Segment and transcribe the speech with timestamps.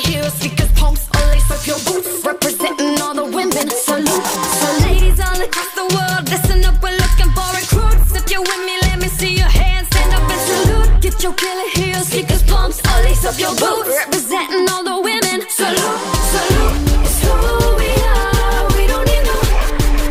[0.00, 0.38] Heels,
[0.76, 2.24] pumps, lace up your boots.
[2.24, 3.68] Representing all the women.
[3.68, 4.24] Salute.
[4.60, 8.14] So ladies all across the world, listen up, we're looking for recruits.
[8.14, 9.88] If you're with me, let me see your hands.
[9.88, 11.00] Stand up and salute.
[11.02, 12.10] Get your killer heels,
[12.46, 13.88] pumps, lace up your boots.
[13.88, 15.42] Representing all the women.
[15.50, 15.98] Salute.
[16.32, 16.78] Salute.
[17.02, 17.34] It's who
[17.80, 18.66] we are.
[18.76, 19.36] We don't need no.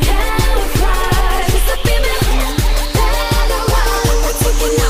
[0.00, 0.74] It's.
[4.24, 4.80] We're taking.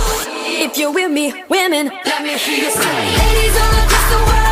[0.66, 2.94] If you're with me, women, let me hear you say.
[3.18, 4.43] Ladies all across the world,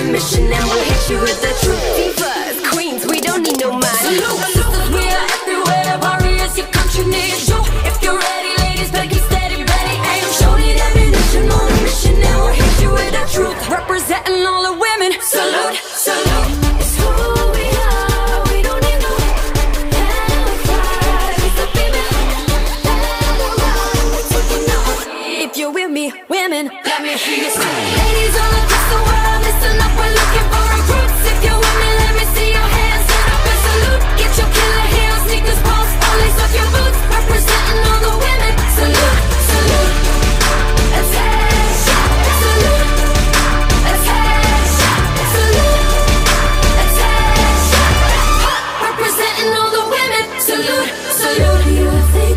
[0.00, 1.84] a mission, and we'll hit you with the truth.
[1.98, 3.84] Divas, queens, we don't need no money.
[3.84, 5.98] Salute, sisters, we are everywhere.
[6.00, 7.60] Warriors, your country needs you.
[7.84, 12.36] If you're ready, ladies, keep steady, ready, aim, shoot it, ammunition on a mission, and
[12.40, 13.68] we'll hit you with the truth.
[13.68, 15.12] Representing all the women.
[15.20, 16.69] Salute, salute.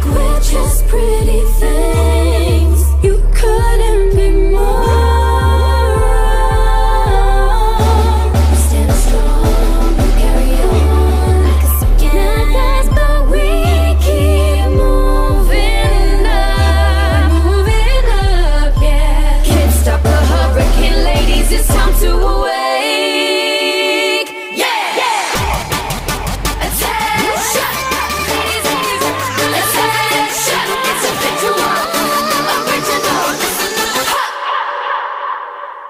[0.05, 1.92] like we're just pretty things.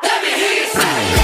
[0.03, 1.22] Let me hear you say.